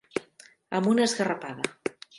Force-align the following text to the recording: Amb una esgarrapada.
Amb 0.79 0.89
una 0.95 1.07
esgarrapada. 1.11 1.73